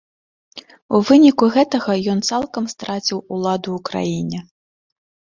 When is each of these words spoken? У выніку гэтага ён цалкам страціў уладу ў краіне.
У 0.95 0.99
выніку 1.09 1.49
гэтага 1.57 1.97
ён 2.13 2.23
цалкам 2.29 2.63
страціў 2.73 3.19
уладу 3.35 3.69
ў 3.77 3.79
краіне. 3.91 4.39